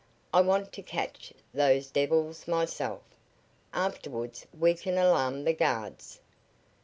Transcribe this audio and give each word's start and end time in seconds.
I 0.33 0.41
want 0.41 0.71
to 0.73 0.81
catch 0.81 1.31
those 1.53 1.91
devils 1.91 2.47
myself. 2.47 3.03
Afterwards 3.71 4.47
we 4.51 4.73
can 4.73 4.97
alarm 4.97 5.43
the 5.43 5.53
guards!" 5.53 6.19